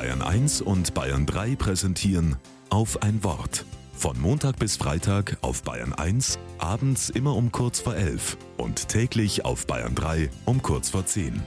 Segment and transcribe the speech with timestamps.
[0.00, 2.36] Bayern 1 und Bayern 3 präsentieren
[2.70, 3.66] auf ein Wort.
[3.92, 9.44] Von Montag bis Freitag auf Bayern 1, abends immer um kurz vor 11 und täglich
[9.44, 11.42] auf Bayern 3 um kurz vor 10.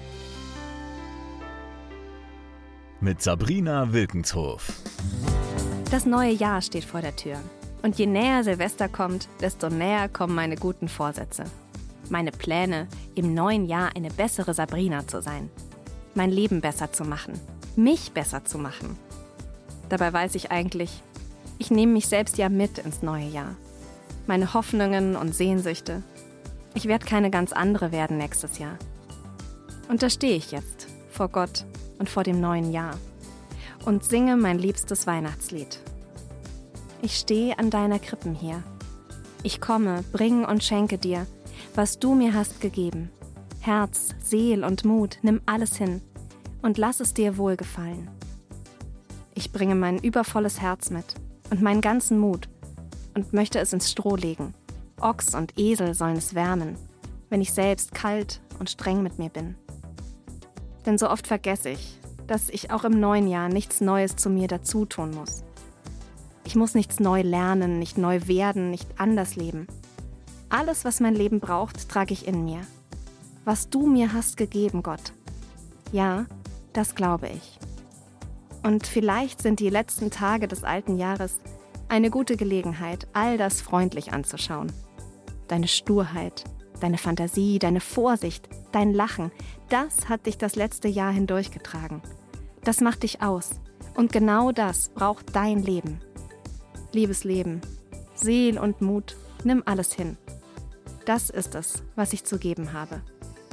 [3.02, 4.72] Mit Sabrina Wilkenshof.
[5.90, 7.40] Das neue Jahr steht vor der Tür.
[7.82, 11.46] Und je näher Silvester kommt, desto näher kommen meine guten Vorsätze.
[12.12, 15.50] Meine Pläne, im neuen Jahr eine bessere Sabrina zu sein.
[16.14, 17.34] Mein Leben besser zu machen.
[17.76, 18.98] Mich besser zu machen.
[19.90, 21.02] Dabei weiß ich eigentlich,
[21.58, 23.56] ich nehme mich selbst ja mit ins neue Jahr.
[24.28, 26.04] Meine Hoffnungen und Sehnsüchte.
[26.76, 28.78] Ich werde keine ganz andere werden nächstes Jahr.
[29.90, 31.66] Und da stehe ich jetzt, vor Gott
[31.98, 32.96] und vor dem neuen Jahr.
[33.86, 35.80] Und singe mein liebstes Weihnachtslied.
[37.02, 38.62] Ich stehe an deiner Krippen hier.
[39.42, 41.26] Ich komme, bring und schenke dir,
[41.74, 43.10] was du mir hast gegeben.
[43.62, 46.02] Herz, Seel und Mut, nimm alles hin
[46.64, 48.10] und lass es dir wohlgefallen.
[49.36, 51.16] Ich bringe mein übervolles Herz mit
[51.52, 52.50] und meinen ganzen Mut
[53.14, 54.56] und möchte es ins Stroh legen.
[55.00, 56.76] Ochs und Esel sollen es wärmen,
[57.30, 59.56] wenn ich selbst kalt und streng mit mir bin.
[60.86, 64.48] Denn so oft vergesse ich, dass ich auch im neuen Jahr nichts Neues zu mir
[64.48, 65.44] dazu tun muss.
[66.46, 69.68] Ich muss nichts neu lernen, nicht neu werden, nicht anders leben.
[70.50, 72.62] Alles, was mein Leben braucht, trage ich in mir.
[73.46, 75.14] Was du mir hast gegeben, Gott.
[75.92, 76.26] Ja,
[76.74, 77.60] das glaube ich.
[78.64, 81.40] Und vielleicht sind die letzten Tage des alten Jahres
[81.90, 84.72] eine gute Gelegenheit, all das freundlich anzuschauen.
[85.48, 86.44] Deine Sturheit,
[86.80, 89.32] deine Fantasie, deine Vorsicht, dein Lachen,
[89.70, 92.02] das hat dich das letzte Jahr hindurchgetragen.
[92.64, 93.52] Das macht dich aus.
[93.96, 96.02] Und genau das braucht dein Leben.
[96.94, 97.62] Liebes Leben,
[98.16, 100.18] Seel und Mut, nimm alles hin.
[101.06, 103.02] Das ist es, was ich zu geben habe.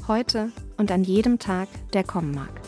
[0.07, 2.61] Heute und an jedem Tag, der kommen mag.